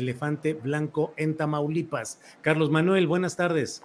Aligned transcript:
Elefante 0.00 0.54
blanco 0.54 1.12
en 1.16 1.36
Tamaulipas. 1.36 2.20
Carlos 2.42 2.70
Manuel, 2.70 3.08
buenas 3.08 3.36
tardes. 3.36 3.82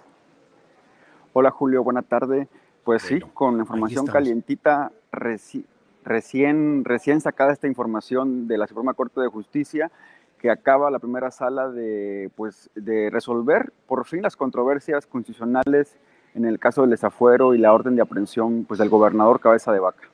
Hola 1.32 1.50
Julio, 1.50 1.82
buena 1.82 2.02
tarde. 2.02 2.46
Pues 2.84 3.02
sí, 3.02 3.18
con 3.34 3.58
información 3.58 4.06
calientita, 4.06 4.92
reci- 5.10 5.64
recién, 6.04 6.84
recién 6.84 7.20
sacada 7.20 7.52
esta 7.52 7.66
información 7.66 8.46
de 8.46 8.56
la 8.56 8.68
Suprema 8.68 8.94
Corte 8.94 9.20
de 9.20 9.26
Justicia, 9.26 9.90
que 10.38 10.48
acaba 10.48 10.92
la 10.92 11.00
primera 11.00 11.32
sala 11.32 11.70
de, 11.70 12.30
pues, 12.36 12.70
de 12.76 13.10
resolver 13.10 13.72
por 13.88 14.06
fin 14.06 14.22
las 14.22 14.36
controversias 14.36 15.06
constitucionales 15.08 15.96
en 16.36 16.44
el 16.44 16.60
caso 16.60 16.82
del 16.82 16.90
desafuero 16.90 17.52
y 17.52 17.58
la 17.58 17.72
orden 17.72 17.96
de 17.96 18.02
aprehensión 18.02 18.64
pues, 18.64 18.78
del 18.78 18.90
gobernador 18.90 19.40
Cabeza 19.40 19.72
de 19.72 19.80
Vaca. 19.80 20.08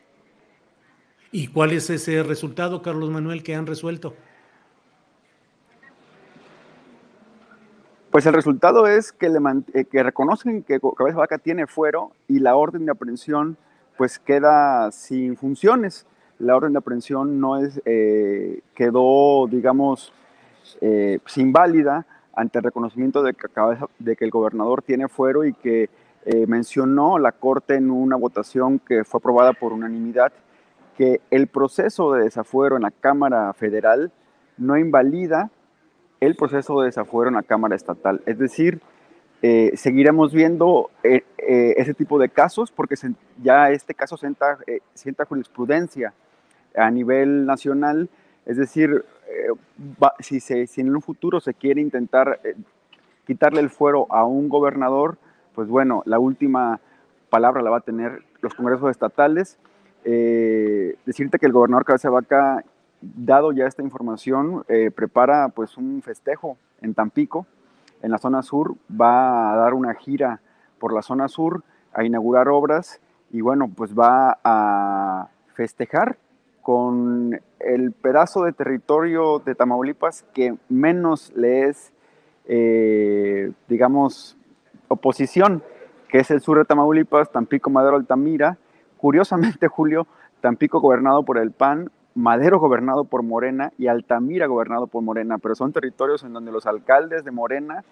¿Y 1.31 1.49
cuál 1.49 1.73
es 1.73 1.91
ese 1.91 2.23
resultado, 2.23 2.81
Carlos 2.81 3.11
Manuel, 3.11 3.43
que 3.43 3.55
han 3.55 3.67
resuelto? 3.67 4.15
Pues 8.13 8.27
el 8.27 8.35
resultado 8.35 8.87
es 8.87 9.11
que, 9.11 9.31
le 9.31 9.39
eh, 9.73 9.87
que 9.87 10.03
reconocen 10.03 10.63
que 10.65 10.79
Cabeza 10.99 11.17
Vaca 11.17 11.39
tiene 11.39 11.67
fuero 11.67 12.13
y 12.29 12.41
la 12.41 12.57
orden 12.57 12.85
de 12.85 12.93
aprehensión 12.93 13.57
pues 13.97 14.19
queda 14.19 14.93
sin 14.93 15.35
funciones. 15.39 16.07
La 16.39 16.55
orden 16.55 16.73
de 16.73 16.79
aprehensión 16.81 17.41
no 17.41 17.57
es, 17.57 17.81
eh, 17.87 18.61
quedó, 18.75 19.47
digamos, 19.47 20.13
eh, 20.83 21.21
pues, 21.23 21.39
inválida 21.39 22.05
ante 22.35 22.59
el 22.59 22.65
reconocimiento 22.65 23.23
de 23.23 23.33
que, 23.33 23.49
Cabeza- 23.49 23.89
de 23.99 24.15
que 24.15 24.27
el 24.27 24.31
gobernador 24.31 24.83
tiene 24.83 25.09
fuero 25.09 25.45
y 25.45 25.55
que 25.55 25.89
eh, 26.27 26.47
mencionó 26.47 27.19
la 27.19 27.33
Corte 27.33 27.77
en 27.77 27.91
una 27.91 28.17
votación 28.17 28.79
que 28.79 29.05
fue 29.05 29.19
aprobada 29.21 29.55
por 29.55 29.73
unanimidad 29.73 30.33
que 30.99 31.23
el 31.31 31.47
proceso 31.47 32.13
de 32.13 32.25
desafuero 32.25 32.77
en 32.77 32.83
la 32.83 32.91
Cámara 32.91 33.55
Federal 33.55 34.13
no 34.59 34.77
invalida 34.77 35.51
el 36.23 36.37
proceso 36.37 36.81
de 36.81 36.87
desafuero 36.87 37.29
en 37.29 37.35
la 37.35 37.43
Cámara 37.43 37.75
Estatal. 37.75 38.23
Es 38.27 38.39
decir, 38.39 38.81
eh, 39.43 39.73
seguiremos 39.75 40.33
viendo 40.33 40.89
eh, 41.03 41.25
eh, 41.37 41.75
ese 41.77 41.95
tipo 41.95 42.17
de 42.17 42.29
casos 42.29 42.71
porque 42.71 42.95
ya 43.43 43.71
este 43.71 43.93
caso 43.93 44.17
sienta, 44.17 44.57
sienta 44.95 45.25
jurisprudencia 45.25 46.15
a 46.77 46.89
nivel 46.93 47.45
nacional. 47.45 48.09
Es 48.47 48.57
decir, 48.57 49.05
si, 50.21 50.41
en 50.81 50.95
un 50.95 51.03
futuro 51.03 51.41
se 51.41 51.55
quiere 51.55 51.81
intentar 51.81 52.39
quitarle 53.27 53.61
el 53.61 53.71
fuero 53.71 54.07
a 54.09 54.25
un 54.25 54.49
gobernador, 54.49 55.19
pues 55.57 55.67
bueno, 55.67 56.05
la 56.07 56.21
última 56.21 56.79
palabra 57.31 57.63
la 57.63 57.71
va 57.71 57.79
a 57.79 57.81
tener 57.81 58.23
los 58.41 58.55
congresos 58.55 58.93
estatales. 58.93 59.59
Decirte 60.05 61.41
que 61.41 61.47
el 61.47 61.53
gobernador 61.53 61.85
Cabeza 61.85 62.11
Vaca, 62.11 62.65
dado 63.03 63.53
ya 63.53 63.67
esta 63.67 63.83
información, 63.83 64.65
eh, 64.69 64.91
prepara 64.91 65.49
pues 65.49 65.77
un 65.77 66.03
festejo 66.03 66.57
en 66.81 66.95
Tampico, 66.95 67.47
en 68.01 68.11
la 68.11 68.19
zona 68.19 68.43
sur, 68.43 68.75
va 68.91 69.53
a 69.53 69.57
dar 69.57 69.75
una 69.75 69.95
gira 69.95 70.41
por 70.79 70.93
la 70.93 71.03
zona 71.03 71.29
sur, 71.29 71.63
a 71.93 72.05
inaugurar 72.05 72.49
obras 72.49 73.01
y 73.31 73.41
bueno, 73.41 73.71
pues 73.75 73.95
va 73.95 74.39
a 74.45 75.29
festejar 75.55 76.17
con 76.63 77.41
el 77.59 77.93
pedazo 77.93 78.45
de 78.45 78.53
territorio 78.53 79.41
de 79.41 79.55
Tamaulipas 79.55 80.25
que 80.33 80.57
menos 80.69 81.33
le 81.35 81.69
es, 81.69 81.93
eh, 82.47 83.53
digamos, 83.69 84.37
oposición, 84.89 85.63
que 86.09 86.19
es 86.19 86.31
el 86.31 86.41
sur 86.41 86.59
de 86.59 86.65
Tamaulipas, 86.65 87.33
Tampico, 87.33 87.71
Madero, 87.71 87.97
Altamira. 87.97 88.59
Curiosamente, 88.99 89.67
Julio, 89.69 90.07
Tampico 90.41 90.81
gobernado 90.81 91.25
por 91.25 91.39
el 91.39 91.51
PAN, 91.51 91.91
Madero 92.15 92.59
gobernado 92.59 93.05
por 93.05 93.23
Morena 93.23 93.73
y 93.79 93.87
Altamira 93.87 94.47
gobernado 94.47 94.87
por 94.87 95.03
Morena, 95.03 95.39
pero 95.39 95.55
son 95.55 95.73
territorios 95.73 96.23
en 96.25 96.33
donde 96.33 96.53
los 96.53 96.67
alcaldes 96.67 97.25
de 97.25 97.31
Morena, 97.31 97.85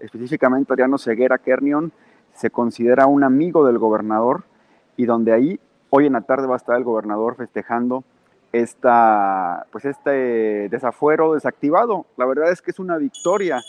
específicamente 0.00 0.72
Adriano 0.72 0.98
Ceguera 0.98 1.38
Kernion, 1.38 1.92
se 2.32 2.50
considera 2.50 3.06
un 3.06 3.24
amigo 3.24 3.66
del 3.66 3.78
gobernador 3.78 4.44
y 4.96 5.06
donde 5.06 5.32
ahí 5.32 5.60
hoy 5.90 6.06
en 6.06 6.14
la 6.14 6.22
tarde 6.22 6.46
va 6.46 6.54
a 6.54 6.58
estar 6.58 6.76
el 6.76 6.84
gobernador 6.84 7.36
festejando 7.36 8.04
esta, 8.52 9.66
pues 9.70 9.84
este 9.84 10.68
desafuero 10.68 11.34
desactivado. 11.34 12.06
La 12.16 12.26
verdad 12.26 12.50
es 12.50 12.62
que 12.62 12.70
es 12.70 12.78
una 12.78 12.96
victoria 12.96 13.60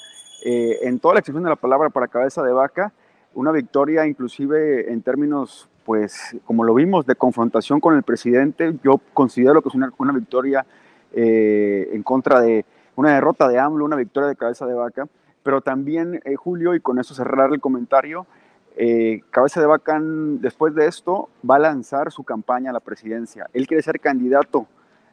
eh, 0.45 0.79
en 0.83 0.99
toda 0.99 1.15
la 1.15 1.19
extensión 1.19 1.43
de 1.43 1.49
la 1.49 1.55
palabra 1.55 1.89
para 1.89 2.07
cabeza 2.07 2.43
de 2.43 2.53
vaca, 2.53 2.93
una 3.33 3.51
victoria 3.51 4.05
inclusive 4.05 4.91
en 4.91 5.01
términos, 5.01 5.69
pues 5.87 6.35
como 6.43 6.65
lo 6.65 6.73
vimos, 6.73 7.05
de 7.05 7.15
confrontación 7.15 7.79
con 7.79 7.95
el 7.95 8.03
presidente. 8.03 8.75
Yo 8.83 8.99
considero 9.13 9.61
que 9.61 9.69
es 9.69 9.75
una, 9.75 10.11
victoria 10.11 10.65
eh, 11.13 11.89
en 11.93 12.03
contra 12.03 12.41
de 12.41 12.65
una 12.97 13.13
derrota 13.13 13.47
de 13.47 13.57
AMLO, 13.57 13.85
una 13.85 13.95
victoria 13.95 14.27
de 14.27 14.35
cabeza 14.35 14.65
de 14.65 14.73
vaca, 14.73 15.07
pero 15.43 15.61
también, 15.61 16.19
eh, 16.25 16.35
Julio, 16.35 16.75
y 16.75 16.81
con 16.81 16.99
eso 16.99 17.15
cerrar 17.15 17.53
el 17.53 17.61
comentario, 17.61 18.27
eh, 18.75 19.21
Cabeza 19.29 19.61
de 19.61 19.65
Vaca, 19.65 19.97
después 20.01 20.75
de 20.75 20.87
esto, 20.87 21.29
va 21.49 21.55
a 21.55 21.59
lanzar 21.59 22.11
su 22.11 22.25
campaña 22.25 22.71
a 22.71 22.73
la 22.73 22.81
presidencia. 22.81 23.49
Él 23.53 23.65
quiere 23.65 23.81
ser 23.81 24.01
candidato 24.01 24.67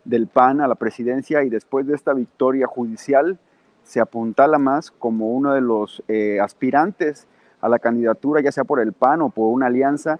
del 0.04 0.26
PAN 0.26 0.60
a 0.60 0.66
la 0.66 0.74
presidencia 0.74 1.44
y 1.44 1.50
después 1.50 1.86
de 1.86 1.94
esta 1.94 2.14
victoria 2.14 2.66
judicial 2.66 3.38
se 3.84 4.00
apuntala 4.00 4.58
más 4.58 4.90
como 4.90 5.28
uno 5.28 5.54
de 5.54 5.60
los 5.60 6.02
aspirantes 6.42 7.28
a 7.60 7.68
la 7.68 7.78
candidatura, 7.78 8.40
ya 8.40 8.50
sea 8.50 8.64
por 8.64 8.80
el 8.80 8.92
PAN 8.92 9.22
o 9.22 9.30
por 9.30 9.52
una 9.52 9.66
alianza 9.66 10.18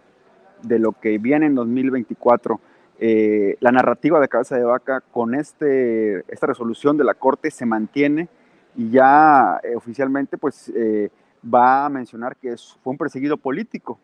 de 0.67 0.79
lo 0.79 0.93
que 0.93 1.19
viene 1.19 1.47
en 1.47 1.55
2024. 1.55 2.61
Eh, 2.99 3.57
la 3.61 3.73
narrativa 3.73 4.21
de 4.21 4.29
Cabeza 4.29 4.57
de 4.57 4.65
Vaca 4.65 5.01
con 5.01 5.35
este, 5.35 6.25
esta 6.33 6.47
resolución 6.47 6.97
de 6.97 7.05
la 7.05 7.15
Corte 7.15 7.51
se 7.51 7.67
mantiene 7.67 8.29
y 8.77 8.91
ya 8.91 9.61
eh, 9.63 9.75
oficialmente 9.77 10.39
pues 10.39 10.73
eh, 10.75 11.11
va 11.43 11.87
a 11.87 11.89
mencionar 11.89 12.37
que 12.37 12.51
es, 12.51 12.77
fue 12.83 12.93
un 12.93 12.99
perseguido 12.99 13.37
político. 13.37 13.99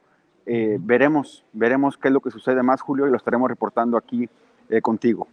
Eh, 0.46 0.78
veremos, 0.80 1.44
veremos 1.52 1.96
qué 1.96 2.08
es 2.08 2.14
lo 2.14 2.20
que 2.20 2.30
sucede 2.30 2.62
más, 2.62 2.80
Julio, 2.80 3.06
y 3.06 3.10
lo 3.10 3.16
estaremos 3.16 3.48
reportando 3.48 3.96
aquí 3.96 4.28
contigo. 4.82 5.26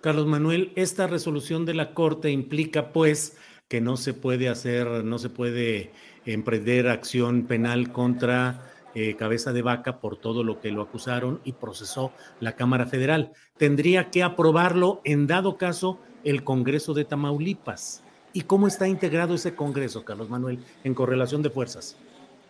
Carlos 0.00 0.26
Manuel, 0.26 0.72
esta 0.74 1.06
resolución 1.06 1.64
de 1.64 1.74
la 1.74 1.94
Corte 1.94 2.30
implica 2.30 2.92
pues 2.92 3.38
que 3.68 3.80
no 3.80 3.96
se 3.96 4.12
puede 4.12 4.48
hacer, 4.48 5.04
no 5.04 5.18
se 5.18 5.30
puede 5.30 5.92
emprender 6.24 6.88
acción 6.88 7.46
penal 7.46 7.92
contra 7.92 8.60
eh, 8.98 9.14
Cabeza 9.14 9.52
de 9.52 9.60
Vaca 9.60 10.00
por 10.00 10.16
todo 10.16 10.42
lo 10.42 10.58
que 10.58 10.70
lo 10.70 10.80
acusaron 10.80 11.38
y 11.44 11.52
procesó 11.52 12.12
la 12.40 12.56
Cámara 12.56 12.86
Federal. 12.86 13.30
Tendría 13.58 14.08
que 14.08 14.22
aprobarlo 14.22 15.02
en 15.04 15.26
dado 15.26 15.58
caso 15.58 15.98
el 16.24 16.44
Congreso 16.44 16.94
de 16.94 17.04
Tamaulipas. 17.04 18.02
¿Y 18.32 18.44
cómo 18.44 18.66
está 18.66 18.88
integrado 18.88 19.34
ese 19.34 19.54
Congreso, 19.54 20.02
Carlos 20.02 20.30
Manuel, 20.30 20.60
en 20.82 20.94
correlación 20.94 21.42
de 21.42 21.50
fuerzas? 21.50 21.94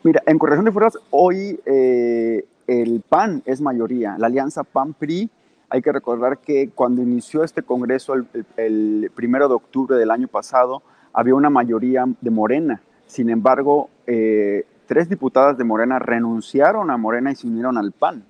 Mira, 0.04 0.22
en 0.24 0.38
correlación 0.38 0.66
de 0.66 0.70
fuerzas, 0.70 1.02
hoy 1.10 1.58
eh, 1.66 2.46
el 2.68 3.02
PAN 3.08 3.42
es 3.44 3.60
mayoría, 3.60 4.14
la 4.16 4.28
alianza 4.28 4.62
PAN-PRI. 4.62 5.28
Hay 5.68 5.82
que 5.82 5.90
recordar 5.90 6.38
que 6.38 6.70
cuando 6.72 7.02
inició 7.02 7.42
este 7.42 7.62
Congreso 7.62 8.14
el, 8.14 8.28
el, 8.56 9.10
primero 9.16 9.48
de 9.48 9.54
octubre 9.54 9.96
del 9.96 10.12
año 10.12 10.28
pasado, 10.28 10.84
había 11.12 11.34
una 11.34 11.50
mayoría 11.50 12.04
de 12.20 12.30
Morena. 12.30 12.80
Sin 13.06 13.30
embargo, 13.30 13.90
eh, 14.06 14.64
tres 14.86 15.08
diputadas 15.08 15.58
de 15.58 15.64
Morena 15.64 15.98
renunciaron 15.98 16.90
a 16.90 16.96
Morena 16.96 17.32
y 17.32 17.36
se 17.36 17.46
unieron 17.46 17.76
al 17.76 17.92
PAN. 17.92 18.24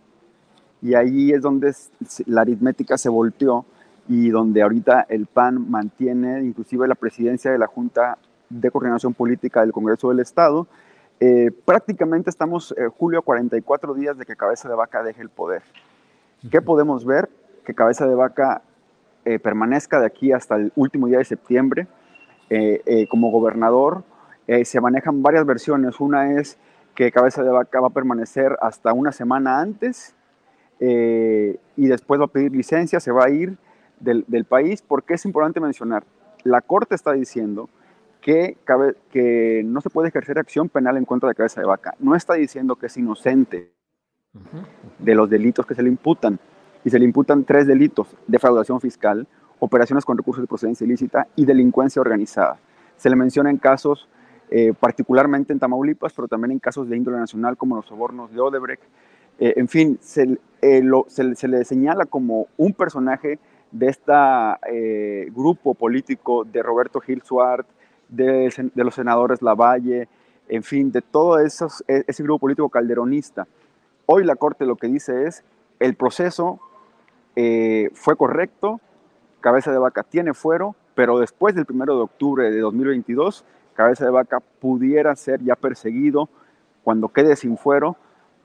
Y 0.83 0.95
ahí 0.95 1.33
es 1.33 1.43
donde 1.43 1.75
la 2.27 2.43
aritmética 2.43 2.99
se 2.99 3.09
volteó 3.09 3.65
y 4.09 4.31
donde 4.31 4.63
ahorita 4.63 5.07
el 5.09 5.27
PAN 5.27 5.71
mantiene 5.71 6.43
inclusive 6.43 6.87
la 6.87 6.95
presidencia 6.95 7.51
de 7.51 7.59
la 7.59 7.67
Junta 7.67 8.19
de 8.49 8.71
Coordinación 8.71 9.15
Política 9.15 9.61
del 9.61 9.73
Congreso 9.73 10.11
del 10.11 10.21
Estado. 10.21 10.67
Eh, 11.19 11.51
prácticamente 11.65 12.31
estamos, 12.31 12.75
eh, 12.77 12.89
julio, 12.97 13.23
44 13.23 13.95
días 13.95 14.19
de 14.19 14.27
que 14.27 14.37
Cabeza 14.37 14.69
de 14.69 14.75
Vaca 14.75 15.03
deje 15.03 15.23
el 15.23 15.31
poder. 15.31 15.63
¿Qué 16.51 16.61
podemos 16.61 17.05
ver? 17.05 17.29
Que 17.65 17.75
Cabeza 17.75 18.07
de 18.07 18.15
Vaca 18.15 18.63
eh, 19.25 19.39
permanezca 19.39 19.99
de 19.99 20.07
aquí 20.07 20.33
hasta 20.33 20.57
el 20.57 20.73
último 20.77 21.07
día 21.07 21.19
de 21.19 21.25
septiembre 21.25 21.89
como 23.11 23.33
gobernador. 23.33 24.05
Se 24.65 24.81
manejan 24.81 25.23
varias 25.23 25.45
versiones. 25.45 26.01
Una 26.01 26.33
es 26.33 26.59
que 26.95 27.11
Cabeza 27.13 27.43
de 27.43 27.51
Vaca 27.51 27.81
va 27.81 27.89
a 27.89 27.91
permanecer 27.91 28.57
hasta 28.61 28.93
una 28.93 29.13
semana 29.13 29.61
antes 29.61 30.15
y 30.81 31.87
después 31.87 32.21
va 32.21 32.25
a 32.27 32.29
pedir 32.29 32.53
licencia, 32.53 33.01
se 33.01 33.11
va 33.11 33.25
a 33.25 33.31
ir 33.31 33.57
del, 34.01 34.25
del 34.29 34.45
país, 34.45 34.83
porque 34.83 35.15
es 35.15 35.25
importante 35.25 35.61
mencionar, 35.61 36.05
la 36.45 36.61
Corte 36.61 36.95
está 36.95 37.13
diciendo 37.13 37.69
que, 38.21 38.57
que 39.11 39.63
no 39.65 39.81
se 39.81 39.91
puede 39.91 40.09
ejercer 40.09 40.39
acción 40.39 40.69
penal 40.69 40.97
en 40.97 41.05
contra 41.05 41.29
de 41.29 41.35
cabeza 41.35 41.61
de 41.61 41.67
vaca. 41.67 41.95
No 41.99 42.15
está 42.15 42.35
diciendo 42.35 42.77
que 42.77 42.87
es 42.87 42.97
inocente 42.97 43.73
de 44.99 45.15
los 45.15 45.31
delitos 45.31 45.65
que 45.65 45.75
se 45.75 45.83
le 45.83 45.89
imputan. 45.89 46.39
Y 46.85 46.91
se 46.91 46.99
le 46.99 47.05
imputan 47.05 47.45
tres 47.45 47.67
delitos, 47.67 48.09
defraudación 48.27 48.81
fiscal, 48.81 49.27
operaciones 49.59 50.05
con 50.05 50.17
recursos 50.17 50.43
de 50.43 50.49
procedencia 50.49 50.85
ilícita 50.85 51.27
y 51.35 51.45
delincuencia 51.45 52.01
organizada. 52.01 52.59
Se 52.97 53.11
le 53.11 53.17
menciona 53.17 53.51
en 53.51 53.59
casos, 53.59 54.09
eh, 54.51 54.73
particularmente 54.79 55.53
en 55.53 55.59
Tamaulipas, 55.59 56.13
pero 56.13 56.29
también 56.29 56.53
en 56.53 56.59
casos 56.61 56.89
de 56.89 56.97
índole 56.97 57.19
nacional 57.19 57.57
como 57.57 57.77
los 57.77 57.87
sobornos 57.87 58.33
de 58.33 58.41
Odebrecht. 58.41 58.83
Eh, 59.41 59.55
en 59.57 59.67
fin, 59.67 59.99
se, 60.01 60.39
eh, 60.63 60.83
se, 61.09 61.49
le 61.49 61.65
señala 61.65 62.07
como 62.07 62.47
un 62.57 62.73
personaje 62.73 63.41
de 63.73 63.89
este 63.89 65.31
grupo 65.33 65.75
político 65.75 66.45
de 66.45 66.63
Roberto 66.63 67.01
Gil 67.01 67.23
Suárez, 67.23 67.67
de, 68.09 68.71
los 68.77 68.95
senadores 68.95 69.43
Lavalle, 69.43 70.09
en 70.49 70.63
fin, 70.63 70.93
de 70.93 71.03
todo 71.03 71.41
e, 71.41 71.47
ese 71.47 72.23
grupo 72.23 72.39
político 72.39 72.69
calderonista. 72.69 73.49
Hoy 74.07 74.25
la 74.25 74.37
Corte 74.37 74.65
lo 74.65 74.77
que 74.77 74.87
dice 74.87 75.27
es, 75.27 75.45
el 75.81 75.97
proceso 75.97 76.61
fue 77.35 78.17
correcto, 78.17 78.81
Cabeza 79.41 79.73
de 79.73 79.79
Vaca 79.79 80.05
tiene 80.05 80.33
fuero, 80.33 80.77
pero 80.95 81.19
después 81.19 81.55
del 81.55 81.67
1 81.69 81.85
de 81.85 82.01
octubre 82.01 82.51
de 82.51 82.61
2022, 82.61 83.45
Cabeza 83.77 84.05
de 84.05 84.11
Vaca 84.11 84.41
pudiera 84.41 85.15
ser 85.15 85.43
ya 85.45 85.55
perseguido 85.55 86.29
cuando 86.83 87.09
quede 87.09 87.37
sin 87.37 87.57
fuero 87.59 87.97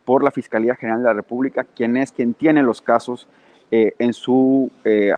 por 0.05 0.23
la 0.23 0.31
Fiscalía 0.31 0.75
General 0.75 0.99
de 0.99 1.05
la 1.05 1.13
República, 1.13 1.63
quien 1.63 1.95
es 1.97 2.11
quien 2.11 2.33
tiene 2.33 2.63
los 2.63 2.81
casos 2.81 3.27
eh, 3.71 3.93
en 3.97 4.13
su... 4.13 4.71
Eh, 4.83 5.13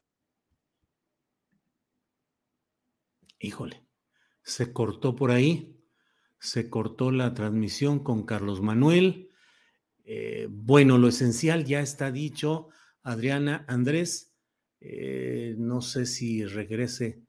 Híjole, 3.39 3.83
se 4.43 4.71
cortó 4.71 5.15
por 5.15 5.31
ahí, 5.31 5.83
se 6.39 6.69
cortó 6.69 7.11
la 7.11 7.33
transmisión 7.33 7.99
con 7.99 8.25
Carlos 8.25 8.61
Manuel. 8.61 9.29
Eh, 10.05 10.47
bueno, 10.49 10.97
lo 10.97 11.09
esencial 11.09 11.65
ya 11.65 11.81
está 11.81 12.11
dicho. 12.11 12.69
Adriana, 13.01 13.65
Andrés, 13.67 14.33
no 15.57 15.81
sé 15.81 16.05
si 16.05 16.45
regrese. 16.45 17.21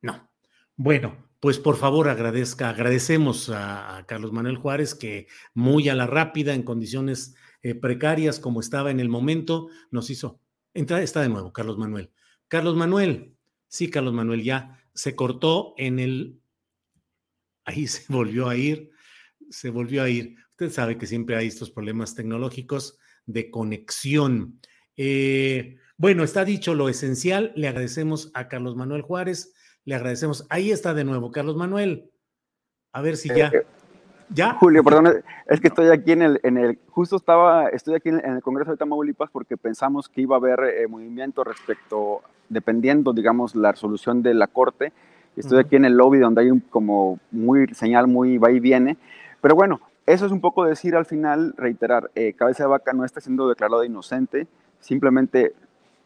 No. 0.00 0.30
Bueno, 0.76 1.29
pues 1.40 1.58
por 1.58 1.76
favor 1.76 2.08
agradezca, 2.08 2.68
agradecemos 2.68 3.48
a, 3.48 4.04
Carlos 4.06 4.32
Manuel 4.32 4.58
Juárez 4.58 4.94
que 4.94 5.26
muy 5.54 5.88
a 5.88 5.94
la 5.94 6.06
rápida, 6.06 6.54
en 6.54 6.62
condiciones 6.62 7.34
eh, 7.62 7.74
precarias 7.74 8.38
como 8.38 8.60
estaba 8.60 8.90
en 8.90 9.00
el 9.00 9.08
momento, 9.08 9.68
nos 9.90 10.10
hizo. 10.10 10.38
Entra, 10.74 11.02
está 11.02 11.22
de 11.22 11.30
nuevo, 11.30 11.52
Carlos 11.52 11.78
Manuel. 11.78 12.10
Carlos 12.46 12.76
Manuel, 12.76 13.34
sí, 13.68 13.88
Carlos 13.88 14.12
Manuel, 14.12 14.44
ya 14.44 14.84
se 14.92 15.16
cortó 15.16 15.74
en 15.78 15.98
el. 15.98 16.40
Ahí 17.64 17.86
se 17.88 18.04
volvió 18.12 18.48
a 18.48 18.56
ir, 18.56 18.90
se 19.48 19.70
volvió 19.70 20.02
a 20.02 20.10
ir. 20.10 20.36
Usted 20.50 20.70
sabe 20.70 20.98
que 20.98 21.06
siempre 21.06 21.36
hay 21.36 21.46
estos 21.46 21.70
problemas 21.70 22.14
tecnológicos 22.14 22.98
de 23.24 23.50
conexión. 23.50 24.60
Eh, 24.96 25.78
bueno, 25.96 26.22
está 26.22 26.44
dicho 26.44 26.74
lo 26.74 26.90
esencial. 26.90 27.52
Le 27.56 27.68
agradecemos 27.68 28.30
a 28.34 28.48
Carlos 28.48 28.76
Manuel 28.76 29.00
Juárez. 29.00 29.54
Le 29.84 29.94
agradecemos. 29.94 30.46
Ahí 30.48 30.70
está 30.70 30.94
de 30.94 31.04
nuevo, 31.04 31.30
Carlos 31.30 31.56
Manuel. 31.56 32.10
A 32.92 33.02
ver 33.02 33.16
si 33.16 33.28
ya. 33.28 33.48
Eh, 33.48 33.66
¿Ya? 34.32 34.54
Julio, 34.54 34.84
perdón, 34.84 35.24
es 35.46 35.60
que 35.60 35.66
estoy 35.66 35.88
aquí 35.88 36.12
en 36.12 36.22
el, 36.22 36.40
en 36.44 36.56
el 36.56 36.78
justo 36.88 37.16
estaba, 37.16 37.68
estoy 37.68 37.96
aquí 37.96 38.10
en 38.10 38.20
el 38.24 38.42
Congreso 38.42 38.70
de 38.70 38.76
Tamaulipas 38.76 39.28
porque 39.30 39.56
pensamos 39.56 40.08
que 40.08 40.20
iba 40.20 40.36
a 40.36 40.38
haber 40.38 40.60
eh, 40.60 40.86
movimiento 40.86 41.42
respecto, 41.42 42.22
dependiendo, 42.48 43.12
digamos, 43.12 43.56
la 43.56 43.72
resolución 43.72 44.22
de 44.22 44.34
la 44.34 44.46
Corte. 44.46 44.92
Estoy 45.36 45.58
aquí 45.58 45.74
en 45.74 45.84
el 45.84 45.94
lobby 45.94 46.18
donde 46.18 46.42
hay 46.42 46.50
un 46.50 46.60
como 46.60 47.18
muy 47.32 47.66
señal 47.74 48.06
muy 48.06 48.38
va 48.38 48.52
y 48.52 48.60
viene. 48.60 48.98
Pero 49.40 49.56
bueno, 49.56 49.80
eso 50.06 50.26
es 50.26 50.32
un 50.32 50.40
poco 50.40 50.64
decir 50.64 50.94
al 50.94 51.06
final, 51.06 51.54
reiterar, 51.56 52.10
eh, 52.14 52.34
Cabeza 52.34 52.64
de 52.64 52.68
Vaca 52.68 52.92
no 52.92 53.04
está 53.04 53.20
siendo 53.20 53.48
declarado 53.48 53.82
inocente, 53.84 54.46
simplemente 54.78 55.54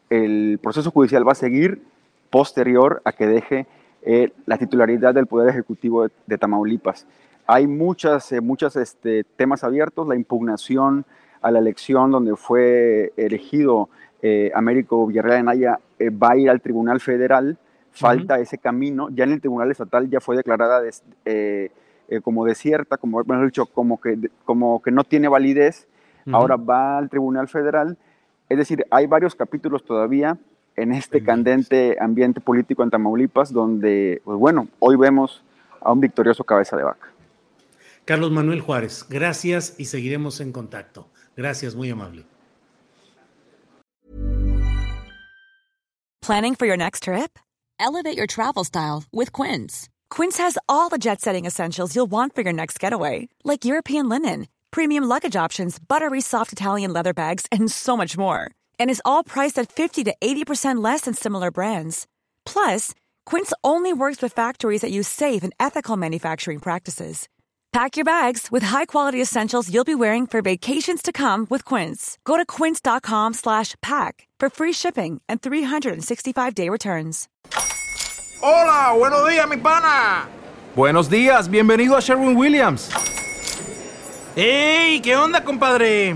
el 0.09 0.59
proceso 0.61 0.89
judicial 0.89 1.27
va 1.27 1.33
a 1.33 1.35
seguir 1.35 1.81
posterior 2.29 3.01
a 3.05 3.11
que 3.11 3.27
deje 3.27 3.67
eh, 4.07 4.31
la 4.45 4.59
titularidad 4.59 5.15
del 5.15 5.25
Poder 5.25 5.49
Ejecutivo 5.49 6.07
de 6.27 6.37
Tamaulipas. 6.37 7.07
Hay 7.47 7.65
muchas, 7.65 8.31
eh, 8.31 8.39
muchos 8.39 8.75
este, 8.75 9.23
temas 9.23 9.63
abiertos, 9.63 10.07
la 10.07 10.15
impugnación 10.15 11.05
a 11.41 11.49
la 11.49 11.57
elección 11.57 12.11
donde 12.11 12.35
fue 12.35 13.13
elegido 13.17 13.89
eh, 14.21 14.51
Américo 14.53 15.07
Villarreal 15.07 15.39
Anaya 15.39 15.79
va 15.99 16.31
a 16.31 16.37
ir 16.37 16.51
al 16.51 16.61
Tribunal 16.61 16.99
Federal, 16.99 17.57
falta 17.89 18.39
ese 18.39 18.59
camino, 18.59 19.09
ya 19.09 19.23
en 19.23 19.31
el 19.31 19.41
Tribunal 19.41 19.71
Estatal 19.71 20.07
ya 20.07 20.19
fue 20.19 20.35
declarada 20.35 20.83
como 22.21 22.45
desierta, 22.45 22.97
como 22.97 23.21
hemos 23.21 23.45
dicho, 23.45 23.65
como 23.65 23.99
que, 23.99 24.29
como 24.43 24.83
que 24.83 24.91
no 24.91 25.03
tiene 25.03 25.27
validez, 25.27 25.87
ahora 26.31 26.57
va 26.57 26.99
al 26.99 27.09
Tribunal 27.09 27.47
Federal, 27.47 27.97
es 28.49 28.57
decir, 28.57 28.85
hay 28.91 29.07
varios 29.07 29.33
capítulos 29.33 29.83
todavía 29.83 30.37
en 30.75 30.91
este 30.91 31.23
candente 31.23 31.97
ambiente 31.99 32.41
político 32.41 32.83
en 32.83 32.89
Tamaulipas, 32.89 33.51
donde, 33.51 34.21
pues 34.23 34.37
bueno, 34.37 34.67
hoy 34.79 34.95
vemos 34.95 35.43
a 35.81 35.91
un 35.91 36.01
victorioso 36.01 36.43
cabeza 36.43 36.75
de 36.75 36.83
vaca. 36.83 37.11
Carlos 38.05 38.31
Manuel 38.31 38.61
Juárez, 38.61 39.05
gracias 39.09 39.75
y 39.79 39.85
seguiremos 39.85 40.39
en 40.39 40.51
contacto. 40.51 41.07
Gracias, 41.35 41.75
muy 41.75 41.89
amable. 41.89 42.25
Planning 46.21 46.55
for 46.55 46.65
your 46.65 46.77
next 46.77 47.03
trip? 47.03 47.37
Elevate 47.79 48.17
your 48.17 48.25
travel 48.27 48.63
style 48.63 49.03
with 49.11 49.31
Quince. 49.31 49.89
Quince 50.09 50.37
has 50.37 50.57
all 50.67 50.89
the 50.89 50.97
jet 50.97 51.21
setting 51.21 51.45
essentials 51.45 51.95
you'll 51.95 52.09
want 52.09 52.33
for 52.33 52.41
your 52.41 52.53
next 52.53 52.79
getaway, 52.79 53.27
like 53.43 53.65
European 53.65 54.09
linen, 54.09 54.47
premium 54.71 55.03
luggage 55.03 55.35
options, 55.35 55.77
buttery 55.77 56.21
soft 56.21 56.51
Italian 56.51 56.93
leather 56.93 57.13
bags, 57.13 57.45
and 57.51 57.69
so 57.69 57.95
much 57.95 58.17
more. 58.17 58.49
And 58.79 58.89
is 58.89 59.01
all 59.03 59.23
priced 59.23 59.59
at 59.59 59.71
50 59.71 60.05
to 60.05 60.15
80% 60.21 60.81
less 60.83 61.01
than 61.01 61.13
similar 61.13 61.51
brands. 61.51 62.07
Plus, 62.45 62.93
Quince 63.25 63.51
only 63.63 63.91
works 63.91 64.21
with 64.21 64.31
factories 64.33 64.81
that 64.81 64.91
use 64.91 65.07
safe 65.07 65.43
and 65.43 65.53
ethical 65.59 65.97
manufacturing 65.97 66.59
practices. 66.59 67.27
Pack 67.75 67.97
your 67.97 68.05
bags 68.05 68.49
with 68.49 68.63
high-quality 68.63 69.21
essentials 69.21 69.69
you'll 69.69 69.83
be 69.83 69.95
wearing 69.95 70.25
for 70.25 70.41
vacations 70.41 71.01
to 71.01 71.11
come 71.11 71.45
with 71.49 71.65
Quince. 71.65 72.17
Go 72.23 72.37
to 72.37 72.45
quince.com 72.45 73.33
slash 73.33 73.75
pack 73.81 74.29
for 74.39 74.49
free 74.49 74.71
shipping 74.71 75.19
and 75.27 75.41
365-day 75.41 76.69
returns. 76.69 77.27
Hola, 78.41 78.97
buenos 78.97 79.27
días, 79.29 79.49
mi 79.49 79.57
pana. 79.57 80.25
Buenos 80.73 81.09
días, 81.09 81.49
bienvenido 81.49 81.97
a 81.97 82.01
Sherwin-Williams. 82.01 82.91
¡Ey! 84.37 85.01
¿Qué 85.01 85.17
onda, 85.17 85.43
compadre? 85.43 86.15